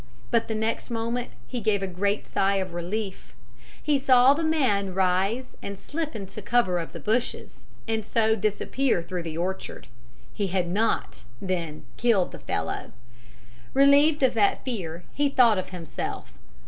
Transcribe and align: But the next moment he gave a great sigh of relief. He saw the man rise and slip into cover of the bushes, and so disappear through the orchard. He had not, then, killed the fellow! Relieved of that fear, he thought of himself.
But 0.31 0.47
the 0.47 0.55
next 0.55 0.89
moment 0.89 1.29
he 1.45 1.61
gave 1.61 1.83
a 1.83 1.87
great 1.87 2.25
sigh 2.25 2.55
of 2.55 2.73
relief. 2.73 3.35
He 3.83 3.99
saw 3.99 4.33
the 4.33 4.43
man 4.43 4.95
rise 4.95 5.55
and 5.61 5.77
slip 5.77 6.15
into 6.15 6.41
cover 6.41 6.79
of 6.79 6.91
the 6.91 6.99
bushes, 6.99 7.65
and 7.87 8.03
so 8.03 8.35
disappear 8.35 9.03
through 9.03 9.21
the 9.21 9.37
orchard. 9.37 9.85
He 10.33 10.47
had 10.47 10.67
not, 10.67 11.21
then, 11.39 11.85
killed 11.97 12.31
the 12.31 12.39
fellow! 12.39 12.93
Relieved 13.75 14.23
of 14.23 14.33
that 14.33 14.65
fear, 14.65 15.03
he 15.13 15.29
thought 15.29 15.59
of 15.59 15.69
himself. 15.69 16.33